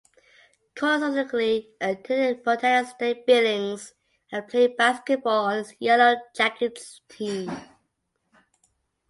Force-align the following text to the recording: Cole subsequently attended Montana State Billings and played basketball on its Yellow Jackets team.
Cole 0.75 0.99
subsequently 0.99 1.75
attended 1.79 2.43
Montana 2.43 2.87
State 2.87 3.27
Billings 3.27 3.93
and 4.31 4.47
played 4.47 4.75
basketball 4.75 5.45
on 5.45 5.59
its 5.59 5.75
Yellow 5.77 6.15
Jackets 6.33 7.01
team. 7.07 7.51